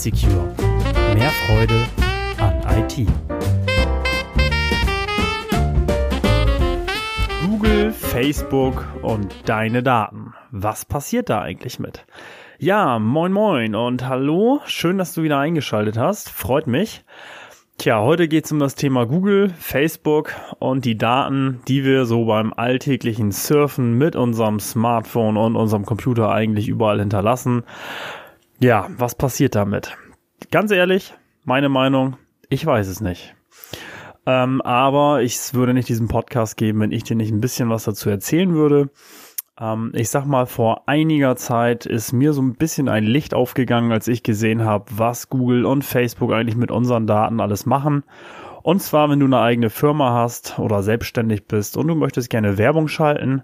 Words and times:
Secure. 0.00 0.54
Mehr 1.14 1.28
Freude 1.28 1.84
an 2.38 2.62
IT. 2.78 3.06
Google, 7.46 7.92
Facebook 7.92 8.86
und 9.02 9.34
deine 9.44 9.82
Daten. 9.82 10.32
Was 10.50 10.86
passiert 10.86 11.28
da 11.28 11.42
eigentlich 11.42 11.78
mit? 11.78 12.06
Ja, 12.58 12.98
moin 12.98 13.30
moin 13.30 13.74
und 13.74 14.08
hallo. 14.08 14.60
Schön, 14.64 14.96
dass 14.96 15.12
du 15.12 15.22
wieder 15.22 15.38
eingeschaltet 15.38 15.98
hast. 15.98 16.30
Freut 16.30 16.66
mich. 16.66 17.04
Tja, 17.76 18.00
heute 18.00 18.26
geht's 18.26 18.52
um 18.52 18.58
das 18.58 18.74
Thema 18.74 19.06
Google, 19.06 19.50
Facebook 19.58 20.34
und 20.58 20.86
die 20.86 20.96
Daten, 20.96 21.60
die 21.68 21.84
wir 21.84 22.06
so 22.06 22.24
beim 22.24 22.54
alltäglichen 22.54 23.32
Surfen 23.32 23.98
mit 23.98 24.16
unserem 24.16 24.60
Smartphone 24.60 25.36
und 25.36 25.56
unserem 25.56 25.84
Computer 25.84 26.30
eigentlich 26.30 26.68
überall 26.68 27.00
hinterlassen. 27.00 27.64
Ja, 28.62 28.88
was 28.98 29.14
passiert 29.14 29.54
damit? 29.54 29.96
Ganz 30.50 30.70
ehrlich, 30.70 31.14
meine 31.44 31.70
Meinung, 31.70 32.18
ich 32.50 32.66
weiß 32.66 32.88
es 32.88 33.00
nicht. 33.00 33.34
Ähm, 34.26 34.60
aber 34.60 35.22
ich 35.22 35.54
würde 35.54 35.72
nicht 35.72 35.88
diesen 35.88 36.08
Podcast 36.08 36.58
geben, 36.58 36.80
wenn 36.80 36.92
ich 36.92 37.02
dir 37.02 37.16
nicht 37.16 37.32
ein 37.32 37.40
bisschen 37.40 37.70
was 37.70 37.84
dazu 37.84 38.10
erzählen 38.10 38.52
würde. 38.52 38.90
Ähm, 39.58 39.92
ich 39.94 40.10
sag 40.10 40.26
mal, 40.26 40.44
vor 40.44 40.86
einiger 40.86 41.36
Zeit 41.36 41.86
ist 41.86 42.12
mir 42.12 42.34
so 42.34 42.42
ein 42.42 42.52
bisschen 42.52 42.90
ein 42.90 43.04
Licht 43.04 43.32
aufgegangen, 43.32 43.92
als 43.92 44.08
ich 44.08 44.22
gesehen 44.22 44.62
habe, 44.62 44.84
was 44.90 45.30
Google 45.30 45.64
und 45.64 45.82
Facebook 45.82 46.30
eigentlich 46.30 46.56
mit 46.56 46.70
unseren 46.70 47.06
Daten 47.06 47.40
alles 47.40 47.64
machen. 47.64 48.04
Und 48.62 48.82
zwar, 48.82 49.08
wenn 49.08 49.20
du 49.20 49.26
eine 49.26 49.40
eigene 49.40 49.70
Firma 49.70 50.12
hast 50.12 50.58
oder 50.58 50.82
selbstständig 50.82 51.46
bist 51.46 51.76
und 51.76 51.88
du 51.88 51.94
möchtest 51.94 52.30
gerne 52.30 52.58
Werbung 52.58 52.88
schalten, 52.88 53.42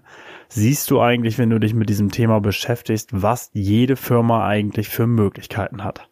siehst 0.49 0.91
du 0.91 1.01
eigentlich, 1.01 1.37
wenn 1.37 1.49
du 1.49 1.59
dich 1.59 1.73
mit 1.73 1.89
diesem 1.89 2.11
Thema 2.11 2.39
beschäftigst, 2.39 3.09
was 3.11 3.49
jede 3.53 3.95
Firma 3.95 4.45
eigentlich 4.45 4.89
für 4.89 5.07
Möglichkeiten 5.07 5.83
hat. 5.83 6.07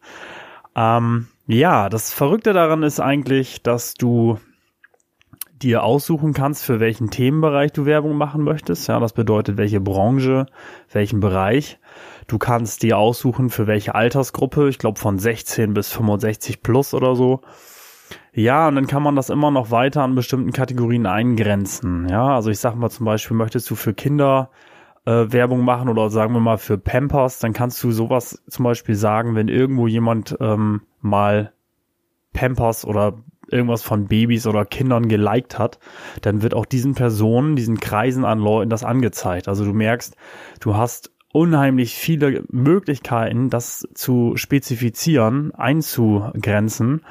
Ähm, 0.74 1.28
ja, 1.46 1.88
das 1.88 2.12
Verrückte 2.12 2.52
daran 2.52 2.82
ist 2.82 3.00
eigentlich, 3.00 3.62
dass 3.62 3.94
du 3.94 4.38
dir 5.62 5.84
aussuchen 5.84 6.34
kannst, 6.34 6.64
für 6.64 6.80
welchen 6.80 7.10
Themenbereich 7.10 7.72
du 7.72 7.86
Werbung 7.86 8.16
machen 8.16 8.42
möchtest. 8.42 8.88
Ja, 8.88 9.00
das 9.00 9.12
bedeutet, 9.12 9.56
welche 9.56 9.80
Branche, 9.80 10.46
welchen 10.92 11.20
Bereich. 11.20 11.78
Du 12.26 12.38
kannst 12.38 12.82
dir 12.82 12.98
aussuchen, 12.98 13.48
für 13.48 13.66
welche 13.66 13.94
Altersgruppe. 13.94 14.68
Ich 14.68 14.78
glaube, 14.78 14.98
von 14.98 15.18
16 15.18 15.72
bis 15.72 15.92
65 15.92 16.62
plus 16.62 16.92
oder 16.92 17.16
so. 17.16 17.40
Ja, 18.32 18.68
und 18.68 18.74
dann 18.74 18.86
kann 18.86 19.02
man 19.02 19.16
das 19.16 19.30
immer 19.30 19.50
noch 19.50 19.70
weiter 19.70 20.02
an 20.02 20.14
bestimmten 20.14 20.52
Kategorien 20.52 21.06
eingrenzen. 21.06 22.08
Ja, 22.08 22.34
also 22.34 22.50
ich 22.50 22.58
sag 22.58 22.74
mal 22.74 22.90
zum 22.90 23.06
Beispiel, 23.06 23.36
möchtest 23.36 23.70
du 23.70 23.74
für 23.74 23.94
Kinder 23.94 24.50
äh, 25.06 25.32
Werbung 25.32 25.64
machen 25.64 25.88
oder 25.88 26.10
sagen 26.10 26.34
wir 26.34 26.40
mal 26.40 26.58
für 26.58 26.78
Pampers, 26.78 27.38
dann 27.38 27.52
kannst 27.52 27.82
du 27.82 27.92
sowas 27.92 28.42
zum 28.48 28.64
Beispiel 28.64 28.94
sagen, 28.94 29.34
wenn 29.34 29.48
irgendwo 29.48 29.86
jemand 29.86 30.36
ähm, 30.40 30.82
mal 31.00 31.52
Pampers 32.32 32.84
oder 32.84 33.14
irgendwas 33.48 33.82
von 33.82 34.06
Babys 34.06 34.46
oder 34.46 34.64
Kindern 34.64 35.08
geliked 35.08 35.58
hat, 35.58 35.78
dann 36.20 36.42
wird 36.42 36.54
auch 36.54 36.66
diesen 36.66 36.94
Personen, 36.94 37.56
diesen 37.56 37.78
Kreisen 37.78 38.24
an 38.24 38.40
Leuten 38.40 38.70
das 38.70 38.84
angezeigt. 38.84 39.48
Also 39.48 39.64
du 39.64 39.72
merkst, 39.72 40.16
du 40.60 40.76
hast 40.76 41.12
unheimlich 41.36 41.96
viele 41.96 42.44
Möglichkeiten, 42.50 43.50
das 43.50 43.86
zu 43.92 44.32
spezifizieren, 44.36 45.54
einzugrenzen. 45.54 47.02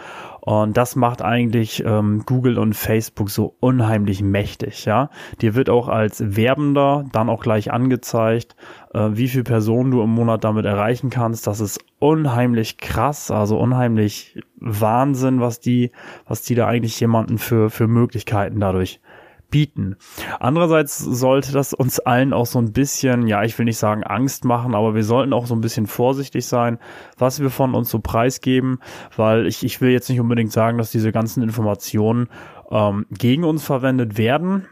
Und 0.41 0.77
das 0.77 0.95
macht 0.95 1.21
eigentlich 1.21 1.83
ähm, 1.85 2.23
Google 2.25 2.57
und 2.57 2.73
Facebook 2.73 3.29
so 3.29 3.55
unheimlich 3.59 4.23
mächtig, 4.23 4.85
ja. 4.85 5.11
Dir 5.41 5.53
wird 5.53 5.69
auch 5.69 5.89
als 5.89 6.35
Werbender 6.35 7.05
dann 7.11 7.29
auch 7.29 7.43
gleich 7.43 7.71
angezeigt, 7.71 8.55
äh, 8.95 9.09
wie 9.11 9.27
viel 9.27 9.43
Personen 9.43 9.91
du 9.91 10.01
im 10.01 10.09
Monat 10.09 10.43
damit 10.43 10.65
erreichen 10.65 11.11
kannst. 11.11 11.45
Das 11.45 11.59
ist 11.59 11.79
unheimlich 11.99 12.77
krass, 12.77 13.29
also 13.29 13.59
unheimlich 13.59 14.39
Wahnsinn, 14.55 15.39
was 15.39 15.59
die, 15.59 15.91
was 16.27 16.41
die 16.41 16.55
da 16.55 16.65
eigentlich 16.65 16.99
jemanden 16.99 17.37
für, 17.37 17.69
für 17.69 17.87
Möglichkeiten 17.87 18.59
dadurch 18.59 19.01
bieten. 19.49 19.95
Andererseits 20.39 20.97
sollte 20.97 21.51
das 21.51 21.73
uns 21.73 21.99
allen 21.99 22.33
auch 22.33 22.45
so 22.45 22.59
ein 22.59 22.73
bisschen, 22.73 23.27
ja, 23.27 23.43
ich 23.43 23.57
will 23.57 23.65
nicht 23.65 23.77
sagen 23.77 24.03
Angst 24.03 24.45
machen, 24.45 24.75
aber 24.75 24.95
wir 24.95 25.03
sollten 25.03 25.33
auch 25.33 25.45
so 25.45 25.55
ein 25.55 25.61
bisschen 25.61 25.87
vorsichtig 25.87 26.45
sein, 26.45 26.79
was 27.17 27.39
wir 27.39 27.49
von 27.49 27.75
uns 27.75 27.89
so 27.89 27.99
preisgeben, 27.99 28.79
weil 29.15 29.47
ich, 29.47 29.63
ich 29.63 29.81
will 29.81 29.91
jetzt 29.91 30.09
nicht 30.09 30.19
unbedingt 30.19 30.51
sagen, 30.51 30.77
dass 30.77 30.91
diese 30.91 31.11
ganzen 31.11 31.43
Informationen 31.43 32.29
ähm, 32.71 33.05
gegen 33.11 33.43
uns 33.43 33.63
verwendet 33.63 34.17
werden. 34.17 34.67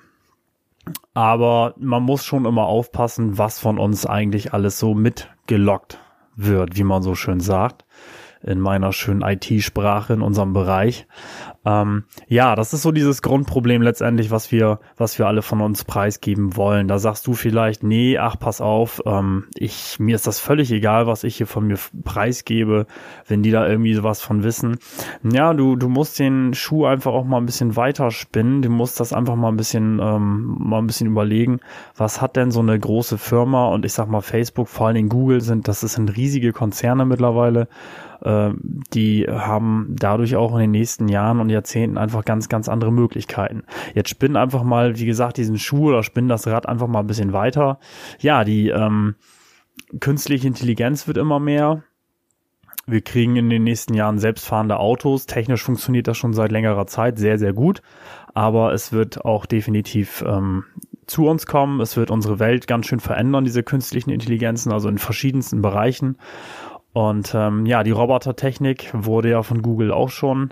Aber 1.14 1.76
man 1.78 2.04
muss 2.04 2.26
schon 2.26 2.46
immer 2.46 2.66
aufpassen, 2.66 3.38
was 3.38 3.60
von 3.60 3.80
uns 3.80 4.06
eigentlich 4.06 4.54
alles 4.54 4.80
so 4.80 4.94
mitgelockt 4.94 6.00
wird, 6.36 6.78
wie 6.78 6.84
man 6.84 7.02
so 7.02 7.16
schön 7.16 7.40
sagt 7.40 7.86
in 8.44 8.60
meiner 8.60 8.92
schönen 8.94 9.22
IT-Sprache 9.22 10.14
in 10.14 10.22
unserem 10.22 10.54
Bereich. 10.54 11.08
Ähm, 11.66 12.04
ja, 12.28 12.56
das 12.56 12.74
ist 12.74 12.82
so 12.82 12.92
dieses 12.92 13.22
Grundproblem 13.22 13.82
letztendlich, 13.82 14.32
was 14.32 14.52
wir, 14.52 14.80
was 14.98 15.18
wir 15.18 15.28
alle 15.28 15.42
von 15.42 15.62
uns 15.62 15.86
preisgeben 15.86 16.58
wollen. 16.58 16.90
Da 16.90 17.00
sagst 17.00 17.26
du 17.26 17.34
vielleicht, 17.34 17.84
nee, 17.84 18.18
ach, 18.18 18.38
pass 18.38 18.60
auf, 18.60 19.02
ähm, 19.06 19.46
ich, 19.56 19.98
mir 19.98 20.16
ist 20.16 20.28
das 20.28 20.40
völlig 20.40 20.72
egal, 20.72 21.08
was 21.08 21.24
ich 21.24 21.38
hier 21.38 21.48
von 21.48 21.66
mir 21.66 21.78
preisgebe, 22.04 22.86
wenn 23.28 23.44
die 23.44 23.52
da 23.52 23.66
irgendwie 23.66 23.94
sowas 23.94 24.22
von 24.22 24.44
wissen. 24.44 24.78
Ja, 25.24 25.54
du, 25.54 25.78
du 25.78 25.88
musst 25.88 26.20
den 26.20 26.54
Schuh 26.54 26.86
einfach 26.86 27.14
auch 27.14 27.24
mal 27.24 27.38
ein 27.38 27.46
bisschen 27.46 27.78
weiter 27.78 28.12
spinnen. 28.12 28.62
Du 28.62 28.70
musst 28.70 29.00
das 29.00 29.14
einfach 29.14 29.36
mal 29.36 29.50
ein 29.50 29.58
bisschen, 29.58 30.00
ähm, 30.02 30.58
mal 30.60 30.80
ein 30.80 30.88
bisschen 30.88 31.08
überlegen, 31.08 31.62
was 31.96 32.22
hat 32.22 32.36
denn 32.36 32.52
so 32.52 32.60
eine 32.60 32.78
große 32.78 33.18
Firma 33.18 33.68
und 33.68 33.86
ich 33.86 33.94
sag 33.94 34.10
mal 34.10 34.22
Facebook, 34.22 34.68
vor 34.68 34.88
allen 34.88 34.96
Dingen 34.96 35.10
Google 35.10 35.40
sind, 35.40 35.70
das 35.70 35.80
sind 35.80 36.18
riesige 36.18 36.52
Konzerne 36.52 37.06
mittlerweile 37.06 37.68
die 38.24 39.26
haben 39.30 39.96
dadurch 40.00 40.36
auch 40.36 40.54
in 40.54 40.62
den 40.62 40.72
nächsten 40.72 41.10
Jahren 41.10 41.40
und 41.40 41.50
Jahrzehnten 41.50 41.98
einfach 41.98 42.24
ganz, 42.24 42.48
ganz 42.48 42.70
andere 42.70 42.92
Möglichkeiten. 42.92 43.64
Jetzt 43.96 44.10
spinnen 44.10 44.38
einfach 44.38 44.64
mal, 44.64 44.98
wie 44.98 45.06
gesagt, 45.06 45.38
diesen 45.38 45.60
Schuh 45.60 45.90
oder 45.90 46.04
spinnen 46.04 46.30
das 46.30 46.48
Rad 46.48 46.68
einfach 46.68 46.88
mal 46.88 47.02
ein 47.02 47.08
bisschen 47.08 47.34
weiter. 47.34 47.80
Ja, 48.20 48.44
die 48.44 48.70
ähm, 48.70 49.16
künstliche 50.00 50.48
Intelligenz 50.48 51.08
wird 51.08 51.18
immer 51.18 51.40
mehr. 51.40 51.84
Wir 52.86 53.02
kriegen 53.02 53.38
in 53.38 53.50
den 53.50 53.64
nächsten 53.64 53.94
Jahren 53.94 54.20
selbstfahrende 54.20 54.78
Autos. 54.78 55.26
Technisch 55.26 55.64
funktioniert 55.64 56.08
das 56.08 56.18
schon 56.18 56.34
seit 56.34 56.52
längerer 56.52 56.86
Zeit 56.86 57.18
sehr, 57.18 57.38
sehr 57.38 57.54
gut. 57.54 57.82
Aber 58.34 58.74
es 58.74 58.92
wird 58.92 59.24
auch 59.24 59.46
definitiv 59.46 60.24
ähm, 60.28 60.66
zu 61.08 61.28
uns 61.28 61.46
kommen. 61.46 61.80
Es 61.80 61.96
wird 61.98 62.12
unsere 62.12 62.40
Welt 62.40 62.68
ganz 62.68 62.88
schön 62.88 63.00
verändern, 63.00 63.46
diese 63.46 63.64
künstlichen 63.64 64.10
Intelligenzen, 64.10 64.72
also 64.72 64.90
in 64.90 64.98
verschiedensten 64.98 65.62
Bereichen. 65.62 66.18
Und 66.94 67.34
ähm, 67.36 67.66
ja, 67.66 67.84
die 67.84 67.92
Robotertechnik 67.92 68.92
wurde 68.94 69.30
ja 69.30 69.44
von 69.44 69.62
Google 69.62 69.92
auch 69.92 70.10
schon 70.10 70.52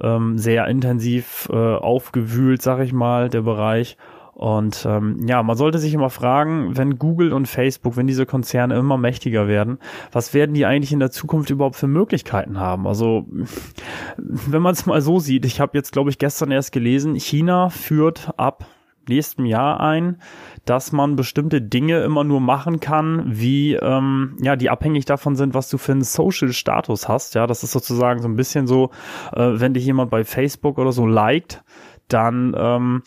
ähm, 0.00 0.38
sehr 0.38 0.66
intensiv 0.68 1.48
äh, 1.50 1.56
aufgewühlt, 1.56 2.62
sag 2.62 2.80
ich 2.80 2.92
mal, 2.92 3.30
der 3.30 3.42
Bereich. 3.42 3.96
Und 4.34 4.86
ähm, 4.88 5.26
ja, 5.26 5.42
man 5.42 5.56
sollte 5.56 5.78
sich 5.78 5.92
immer 5.94 6.10
fragen, 6.10 6.76
wenn 6.76 6.96
Google 6.96 7.32
und 7.32 7.48
Facebook, 7.48 7.96
wenn 7.96 8.06
diese 8.06 8.24
Konzerne 8.24 8.76
immer 8.76 8.96
mächtiger 8.96 9.48
werden, 9.48 9.78
was 10.12 10.32
werden 10.32 10.54
die 10.54 10.64
eigentlich 10.64 10.92
in 10.92 11.00
der 11.00 11.10
Zukunft 11.10 11.50
überhaupt 11.50 11.74
für 11.74 11.88
Möglichkeiten 11.88 12.60
haben? 12.60 12.86
Also 12.86 13.26
wenn 14.16 14.62
man 14.62 14.74
es 14.74 14.86
mal 14.86 15.00
so 15.00 15.18
sieht, 15.18 15.44
ich 15.44 15.60
habe 15.60 15.76
jetzt, 15.76 15.92
glaube 15.92 16.10
ich, 16.10 16.18
gestern 16.18 16.52
erst 16.52 16.70
gelesen, 16.70 17.16
China 17.16 17.68
führt 17.70 18.30
ab 18.36 18.66
nächsten 19.08 19.46
Jahr 19.46 19.80
ein, 19.80 20.20
dass 20.64 20.92
man 20.92 21.16
bestimmte 21.16 21.62
Dinge 21.62 22.00
immer 22.02 22.24
nur 22.24 22.40
machen 22.40 22.80
kann, 22.80 23.24
wie 23.26 23.74
ähm, 23.74 24.36
ja, 24.40 24.56
die 24.56 24.70
abhängig 24.70 25.04
davon 25.04 25.36
sind, 25.36 25.54
was 25.54 25.70
du 25.70 25.78
für 25.78 25.92
einen 25.92 26.02
Social 26.02 26.52
Status 26.52 27.08
hast. 27.08 27.34
Ja, 27.34 27.46
das 27.46 27.62
ist 27.62 27.72
sozusagen 27.72 28.20
so 28.20 28.28
ein 28.28 28.36
bisschen 28.36 28.66
so, 28.66 28.90
äh, 29.32 29.52
wenn 29.54 29.74
dich 29.74 29.84
jemand 29.84 30.10
bei 30.10 30.24
Facebook 30.24 30.78
oder 30.78 30.92
so 30.92 31.06
liked, 31.06 31.62
dann 32.08 32.54
ähm, 32.56 33.02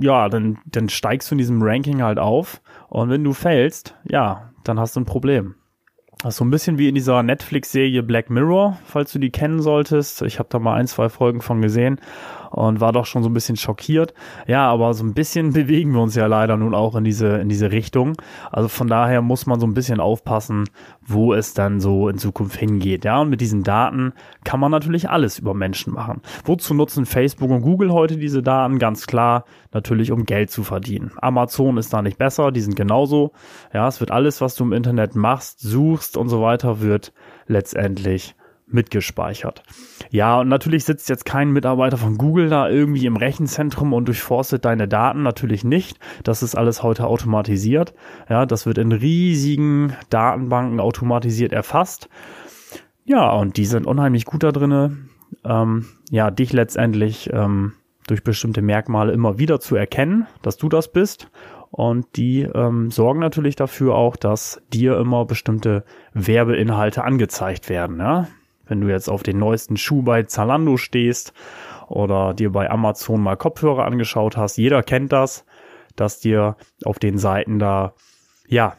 ja, 0.00 0.28
dann, 0.28 0.58
dann 0.66 0.88
steigst 0.88 1.30
du 1.30 1.34
in 1.34 1.38
diesem 1.38 1.62
Ranking 1.62 2.02
halt 2.02 2.18
auf. 2.18 2.60
Und 2.88 3.10
wenn 3.10 3.24
du 3.24 3.32
fällst, 3.32 3.94
ja, 4.04 4.52
dann 4.64 4.80
hast 4.80 4.96
du 4.96 5.00
ein 5.00 5.06
Problem. 5.06 5.54
Das 6.22 6.34
ist 6.34 6.38
so 6.38 6.44
ein 6.44 6.50
bisschen 6.50 6.78
wie 6.78 6.88
in 6.88 6.94
dieser 6.94 7.22
Netflix-Serie 7.22 8.02
Black 8.02 8.30
Mirror, 8.30 8.78
falls 8.84 9.12
du 9.12 9.18
die 9.18 9.30
kennen 9.30 9.60
solltest. 9.60 10.22
Ich 10.22 10.38
habe 10.38 10.48
da 10.50 10.58
mal 10.58 10.74
ein, 10.74 10.86
zwei 10.86 11.10
Folgen 11.10 11.42
von 11.42 11.60
gesehen 11.60 12.00
und 12.50 12.80
war 12.80 12.92
doch 12.92 13.06
schon 13.06 13.22
so 13.22 13.28
ein 13.28 13.34
bisschen 13.34 13.56
schockiert. 13.56 14.14
Ja, 14.46 14.70
aber 14.70 14.94
so 14.94 15.04
ein 15.04 15.14
bisschen 15.14 15.52
bewegen 15.54 15.92
wir 15.92 16.00
uns 16.00 16.14
ja 16.14 16.26
leider 16.26 16.56
nun 16.56 16.74
auch 16.74 16.94
in 16.94 17.04
diese, 17.04 17.38
in 17.38 17.48
diese 17.48 17.70
Richtung. 17.70 18.14
Also 18.50 18.68
von 18.68 18.88
daher 18.88 19.22
muss 19.22 19.46
man 19.46 19.60
so 19.60 19.66
ein 19.66 19.74
bisschen 19.74 20.00
aufpassen, 20.00 20.64
wo 21.02 21.34
es 21.34 21.54
dann 21.54 21.80
so 21.80 22.08
in 22.08 22.18
Zukunft 22.18 22.56
hingeht. 22.56 23.04
Ja, 23.04 23.20
und 23.20 23.30
mit 23.30 23.40
diesen 23.40 23.62
Daten 23.62 24.12
kann 24.44 24.60
man 24.60 24.70
natürlich 24.70 25.08
alles 25.10 25.38
über 25.38 25.54
Menschen 25.54 25.92
machen. 25.92 26.22
Wozu 26.44 26.74
nutzen 26.74 27.06
Facebook 27.06 27.50
und 27.50 27.62
Google 27.62 27.92
heute 27.92 28.16
diese 28.16 28.42
Daten? 28.42 28.78
Ganz 28.78 29.06
klar, 29.06 29.44
natürlich 29.72 30.12
um 30.12 30.24
Geld 30.24 30.50
zu 30.50 30.64
verdienen. 30.64 31.12
Amazon 31.18 31.78
ist 31.78 31.92
da 31.92 32.02
nicht 32.02 32.18
besser, 32.18 32.52
die 32.52 32.60
sind 32.60 32.76
genauso. 32.76 33.32
Ja, 33.72 33.88
es 33.88 34.00
wird 34.00 34.10
alles, 34.10 34.40
was 34.40 34.54
du 34.54 34.64
im 34.64 34.72
Internet 34.72 35.14
machst, 35.14 35.60
suchst 35.60 36.16
und 36.16 36.28
so 36.28 36.42
weiter, 36.42 36.80
wird 36.80 37.12
letztendlich 37.46 38.34
mitgespeichert. 38.66 39.62
Ja, 40.10 40.40
und 40.40 40.48
natürlich 40.48 40.84
sitzt 40.84 41.08
jetzt 41.08 41.24
kein 41.24 41.50
Mitarbeiter 41.50 41.96
von 41.96 42.18
Google 42.18 42.48
da 42.48 42.68
irgendwie 42.68 43.06
im 43.06 43.16
Rechenzentrum 43.16 43.92
und 43.92 44.06
durchforstet 44.06 44.64
deine 44.64 44.88
Daten, 44.88 45.22
natürlich 45.22 45.64
nicht. 45.64 45.98
Das 46.24 46.42
ist 46.42 46.56
alles 46.56 46.82
heute 46.82 47.06
automatisiert. 47.06 47.94
Ja, 48.28 48.44
das 48.46 48.66
wird 48.66 48.78
in 48.78 48.92
riesigen 48.92 49.94
Datenbanken 50.10 50.80
automatisiert 50.80 51.52
erfasst. 51.52 52.08
Ja, 53.04 53.30
und 53.32 53.56
die 53.56 53.66
sind 53.66 53.86
unheimlich 53.86 54.24
gut 54.24 54.42
da 54.42 54.50
drinne, 54.50 54.96
ähm, 55.44 55.86
ja, 56.10 56.30
dich 56.30 56.52
letztendlich 56.52 57.30
ähm, 57.32 57.74
durch 58.08 58.24
bestimmte 58.24 58.62
Merkmale 58.62 59.12
immer 59.12 59.38
wieder 59.38 59.60
zu 59.60 59.76
erkennen, 59.76 60.26
dass 60.42 60.56
du 60.56 60.68
das 60.68 60.92
bist. 60.92 61.30
Und 61.70 62.16
die 62.16 62.42
ähm, 62.42 62.90
sorgen 62.90 63.20
natürlich 63.20 63.54
dafür 63.56 63.94
auch, 63.94 64.16
dass 64.16 64.62
dir 64.72 64.98
immer 64.98 65.24
bestimmte 65.24 65.84
Werbeinhalte 66.14 67.04
angezeigt 67.04 67.68
werden. 67.68 67.98
Ja? 67.98 68.28
Wenn 68.66 68.80
du 68.80 68.88
jetzt 68.88 69.08
auf 69.08 69.22
den 69.22 69.38
neuesten 69.38 69.76
Schuh 69.76 70.02
bei 70.02 70.24
Zalando 70.24 70.76
stehst 70.76 71.32
oder 71.88 72.34
dir 72.34 72.50
bei 72.52 72.70
Amazon 72.70 73.22
mal 73.22 73.36
Kopfhörer 73.36 73.84
angeschaut 73.84 74.36
hast, 74.36 74.56
jeder 74.56 74.82
kennt 74.82 75.12
das, 75.12 75.44
dass 75.94 76.20
dir 76.20 76.56
auf 76.84 76.98
den 76.98 77.18
Seiten 77.18 77.58
da, 77.58 77.94
ja, 78.48 78.76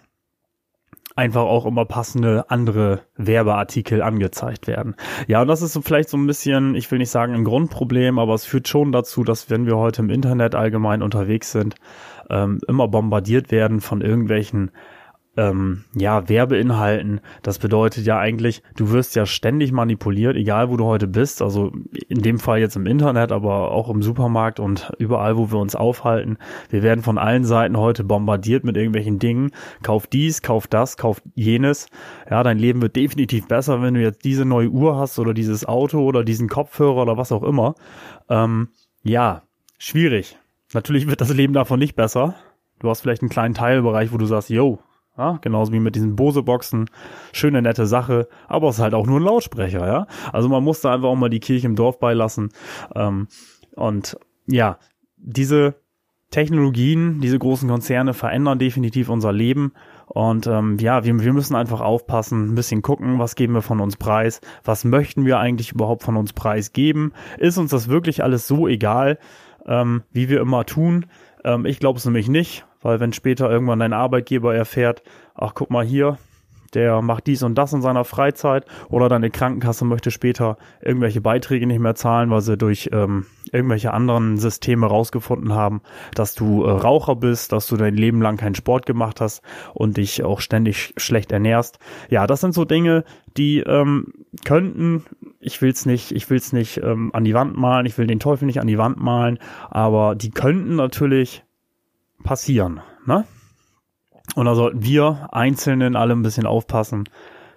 einfach 1.17 1.41
auch 1.41 1.65
immer 1.65 1.85
passende 1.85 2.49
andere 2.49 3.01
Werbeartikel 3.15 4.03
angezeigt 4.03 4.67
werden. 4.67 4.95
Ja, 5.27 5.41
und 5.41 5.47
das 5.47 5.63
ist 5.63 5.73
so 5.73 5.81
vielleicht 5.81 6.09
so 6.09 6.17
ein 6.17 6.27
bisschen, 6.27 6.75
ich 6.75 6.91
will 6.91 6.99
nicht 6.99 7.09
sagen 7.09 7.33
ein 7.33 7.43
Grundproblem, 7.43 8.19
aber 8.19 8.35
es 8.35 8.45
führt 8.45 8.67
schon 8.67 8.91
dazu, 8.91 9.23
dass 9.23 9.49
wenn 9.49 9.65
wir 9.65 9.77
heute 9.77 10.03
im 10.03 10.11
Internet 10.11 10.53
allgemein 10.53 11.01
unterwegs 11.01 11.51
sind, 11.51 11.75
ähm, 12.29 12.59
immer 12.67 12.87
bombardiert 12.87 13.51
werden 13.51 13.81
von 13.81 14.01
irgendwelchen 14.01 14.69
ähm, 15.37 15.85
ja, 15.95 16.27
Werbeinhalten. 16.27 17.21
Das 17.43 17.59
bedeutet 17.59 18.05
ja 18.05 18.17
eigentlich, 18.17 18.63
du 18.75 18.91
wirst 18.91 19.15
ja 19.15 19.25
ständig 19.25 19.71
manipuliert, 19.71 20.35
egal 20.35 20.69
wo 20.69 20.77
du 20.77 20.85
heute 20.85 21.07
bist. 21.07 21.41
Also 21.41 21.71
in 22.09 22.21
dem 22.21 22.39
Fall 22.39 22.59
jetzt 22.59 22.75
im 22.75 22.87
Internet, 22.87 23.31
aber 23.31 23.71
auch 23.71 23.89
im 23.89 24.01
Supermarkt 24.01 24.59
und 24.59 24.91
überall, 24.97 25.37
wo 25.37 25.51
wir 25.51 25.59
uns 25.59 25.75
aufhalten. 25.75 26.37
Wir 26.69 26.81
werden 26.81 27.03
von 27.03 27.17
allen 27.17 27.45
Seiten 27.45 27.77
heute 27.77 28.03
bombardiert 28.03 28.63
mit 28.63 28.75
irgendwelchen 28.75 29.19
Dingen. 29.19 29.51
Kauf 29.83 30.07
dies, 30.07 30.41
kauf 30.41 30.67
das, 30.67 30.97
kauf 30.97 31.21
jenes. 31.35 31.87
Ja, 32.29 32.41
dein 32.41 32.57
Leben 32.57 32.81
wird 32.81 32.95
definitiv 32.95 33.47
besser, 33.47 33.81
wenn 33.81 33.93
du 33.93 34.01
jetzt 34.01 34.25
diese 34.25 34.43
neue 34.43 34.69
Uhr 34.69 34.97
hast 34.97 35.19
oder 35.19 35.33
dieses 35.33 35.65
Auto 35.65 35.99
oder 35.99 36.23
diesen 36.23 36.49
Kopfhörer 36.49 37.03
oder 37.03 37.17
was 37.17 37.31
auch 37.31 37.43
immer. 37.43 37.75
Ähm, 38.27 38.69
ja, 39.03 39.43
schwierig. 39.77 40.37
Natürlich 40.73 41.07
wird 41.07 41.21
das 41.21 41.33
Leben 41.33 41.53
davon 41.53 41.79
nicht 41.79 41.95
besser. 41.95 42.35
Du 42.79 42.89
hast 42.89 43.01
vielleicht 43.01 43.21
einen 43.21 43.29
kleinen 43.29 43.53
Teilbereich, 43.53 44.11
wo 44.11 44.17
du 44.17 44.25
sagst, 44.25 44.49
yo, 44.49 44.79
ja, 45.17 45.39
genauso 45.41 45.73
wie 45.73 45.79
mit 45.79 45.95
diesen 45.95 46.15
Bose-Boxen. 46.15 46.89
Schöne, 47.33 47.61
nette 47.61 47.87
Sache, 47.87 48.27
aber 48.47 48.69
es 48.69 48.75
ist 48.77 48.81
halt 48.81 48.93
auch 48.93 49.07
nur 49.07 49.19
ein 49.19 49.23
Lautsprecher, 49.23 49.87
ja. 49.87 50.07
Also 50.31 50.47
man 50.49 50.63
muss 50.63 50.81
da 50.81 50.93
einfach 50.93 51.09
auch 51.09 51.15
mal 51.15 51.29
die 51.29 51.39
Kirche 51.39 51.67
im 51.67 51.75
Dorf 51.75 51.99
beilassen. 51.99 52.49
Ähm, 52.95 53.27
und 53.75 54.17
ja, 54.47 54.77
diese 55.17 55.75
Technologien, 56.29 57.21
diese 57.21 57.39
großen 57.39 57.69
Konzerne 57.69 58.13
verändern 58.13 58.59
definitiv 58.59 59.09
unser 59.09 59.31
Leben. 59.31 59.73
Und 60.05 60.45
ähm, 60.47 60.77
ja, 60.79 61.03
wir, 61.03 61.19
wir 61.19 61.33
müssen 61.33 61.55
einfach 61.55 61.81
aufpassen, 61.81 62.51
ein 62.51 62.55
bisschen 62.55 62.81
gucken, 62.81 63.17
was 63.17 63.35
geben 63.35 63.53
wir 63.53 63.61
von 63.61 63.79
uns 63.79 63.97
preis, 63.97 64.41
was 64.63 64.85
möchten 64.85 65.25
wir 65.25 65.39
eigentlich 65.39 65.71
überhaupt 65.71 66.03
von 66.03 66.15
uns 66.15 66.33
preisgeben. 66.33 67.13
Ist 67.37 67.57
uns 67.57 67.71
das 67.71 67.87
wirklich 67.87 68.23
alles 68.23 68.47
so 68.47 68.67
egal, 68.67 69.19
ähm, 69.65 70.03
wie 70.11 70.29
wir 70.29 70.41
immer 70.41 70.65
tun? 70.65 71.07
Ähm, 71.43 71.65
ich 71.65 71.79
glaube 71.79 71.97
es 71.97 72.05
nämlich 72.05 72.29
nicht. 72.29 72.66
Weil 72.81 72.99
wenn 72.99 73.13
später 73.13 73.49
irgendwann 73.49 73.79
dein 73.79 73.93
Arbeitgeber 73.93 74.55
erfährt, 74.55 75.03
ach 75.35 75.53
guck 75.53 75.69
mal 75.69 75.85
hier, 75.85 76.17
der 76.73 77.01
macht 77.01 77.27
dies 77.27 77.43
und 77.43 77.55
das 77.55 77.73
in 77.73 77.81
seiner 77.81 78.03
Freizeit 78.03 78.65
oder 78.89 79.09
deine 79.09 79.29
Krankenkasse 79.29 79.85
möchte 79.85 80.11
später 80.11 80.57
irgendwelche 80.81 81.21
Beiträge 81.21 81.67
nicht 81.67 81.79
mehr 81.79 81.95
zahlen, 81.95 82.29
weil 82.29 82.41
sie 82.41 82.57
durch 82.57 82.89
ähm, 82.91 83.25
irgendwelche 83.51 83.93
anderen 83.93 84.37
Systeme 84.37 84.85
rausgefunden 84.85 85.53
haben, 85.53 85.81
dass 86.13 86.35
du 86.35 86.63
äh, 86.63 86.71
Raucher 86.71 87.15
bist, 87.15 87.51
dass 87.51 87.67
du 87.67 87.77
dein 87.77 87.95
Leben 87.95 88.21
lang 88.21 88.37
keinen 88.37 88.55
Sport 88.55 88.85
gemacht 88.85 89.21
hast 89.21 89.41
und 89.73 89.97
dich 89.97 90.23
auch 90.23 90.41
ständig 90.41 90.93
schlecht 90.97 91.31
ernährst. 91.31 91.79
Ja, 92.09 92.27
das 92.27 92.41
sind 92.41 92.53
so 92.53 92.65
Dinge, 92.65 93.03
die 93.37 93.59
ähm, 93.59 94.13
könnten, 94.43 95.05
ich 95.39 95.61
will's 95.61 95.85
nicht, 95.85 96.11
ich 96.11 96.29
will's 96.29 96.53
nicht 96.53 96.77
ähm, 96.83 97.11
an 97.13 97.23
die 97.23 97.33
Wand 97.33 97.55
malen, 97.55 97.85
ich 97.85 97.97
will 97.97 98.07
den 98.07 98.19
Teufel 98.19 98.45
nicht 98.45 98.59
an 98.59 98.67
die 98.67 98.77
Wand 98.77 98.97
malen, 98.97 99.39
aber 99.69 100.15
die 100.15 100.31
könnten 100.31 100.75
natürlich 100.75 101.43
passieren. 102.23 102.81
Ne? 103.05 103.25
Und 104.35 104.45
da 104.45 104.55
sollten 104.55 104.83
wir 104.83 105.29
Einzelnen 105.31 105.95
alle 105.95 106.13
ein 106.13 106.23
bisschen 106.23 106.45
aufpassen, 106.45 107.05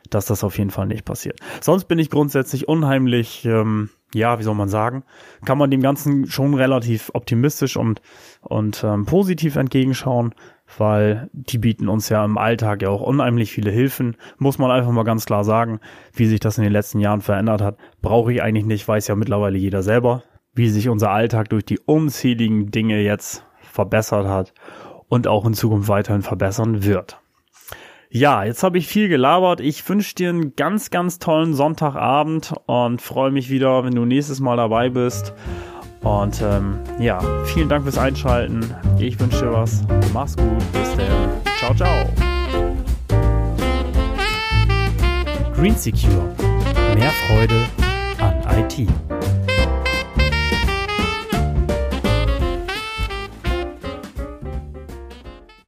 dass 0.08 0.26
das 0.26 0.44
auf 0.44 0.58
jeden 0.58 0.70
Fall 0.70 0.86
nicht 0.86 1.04
passiert. 1.04 1.38
Sonst 1.60 1.84
bin 1.84 1.98
ich 1.98 2.10
grundsätzlich 2.10 2.68
unheimlich, 2.68 3.44
ähm, 3.44 3.90
ja, 4.12 4.38
wie 4.38 4.42
soll 4.42 4.54
man 4.54 4.68
sagen, 4.68 5.04
kann 5.44 5.58
man 5.58 5.70
dem 5.70 5.82
Ganzen 5.82 6.26
schon 6.26 6.54
relativ 6.54 7.10
optimistisch 7.14 7.76
und, 7.76 8.02
und 8.40 8.82
ähm, 8.82 9.06
positiv 9.06 9.56
entgegenschauen, 9.56 10.34
weil 10.78 11.28
die 11.32 11.58
bieten 11.58 11.88
uns 11.88 12.08
ja 12.08 12.24
im 12.24 12.38
Alltag 12.38 12.82
ja 12.82 12.88
auch 12.88 13.02
unheimlich 13.02 13.52
viele 13.52 13.70
Hilfen. 13.70 14.16
Muss 14.38 14.58
man 14.58 14.70
einfach 14.70 14.90
mal 14.90 15.04
ganz 15.04 15.26
klar 15.26 15.44
sagen, 15.44 15.80
wie 16.12 16.26
sich 16.26 16.40
das 16.40 16.58
in 16.58 16.64
den 16.64 16.72
letzten 16.72 16.98
Jahren 16.98 17.20
verändert 17.20 17.62
hat, 17.62 17.76
brauche 18.02 18.32
ich 18.32 18.42
eigentlich 18.42 18.66
nicht, 18.66 18.86
weiß 18.86 19.06
ja 19.08 19.14
mittlerweile 19.14 19.58
jeder 19.58 19.82
selber, 19.82 20.24
wie 20.54 20.68
sich 20.68 20.88
unser 20.88 21.10
Alltag 21.10 21.48
durch 21.50 21.64
die 21.64 21.78
unzähligen 21.78 22.70
Dinge 22.70 23.00
jetzt 23.00 23.44
verbessert 23.70 24.26
hat 24.26 24.52
und 25.08 25.26
auch 25.26 25.44
in 25.44 25.54
Zukunft 25.54 25.88
weiterhin 25.88 26.22
verbessern 26.22 26.84
wird. 26.84 27.18
Ja, 28.12 28.42
jetzt 28.42 28.64
habe 28.64 28.76
ich 28.76 28.88
viel 28.88 29.08
gelabert. 29.08 29.60
Ich 29.60 29.88
wünsche 29.88 30.16
dir 30.16 30.30
einen 30.30 30.56
ganz, 30.56 30.90
ganz 30.90 31.20
tollen 31.20 31.54
Sonntagabend 31.54 32.52
und 32.66 33.00
freue 33.00 33.30
mich 33.30 33.50
wieder, 33.50 33.84
wenn 33.84 33.94
du 33.94 34.04
nächstes 34.04 34.40
Mal 34.40 34.56
dabei 34.56 34.88
bist. 34.88 35.32
Und 36.02 36.42
ähm, 36.42 36.78
ja, 36.98 37.20
vielen 37.44 37.68
Dank 37.68 37.84
fürs 37.84 37.98
Einschalten. 37.98 38.74
Ich 38.98 39.20
wünsche 39.20 39.44
dir 39.44 39.52
was. 39.52 39.82
Mach's 40.12 40.36
gut. 40.36 40.58
Bis 40.72 40.96
dann. 40.96 41.40
Ciao, 41.58 41.74
ciao. 41.74 42.06
Green 45.54 45.76
Secure. 45.76 46.34
Mehr 46.96 47.10
Freude 47.28 47.66
an 48.18 48.58
IT. 48.58 48.88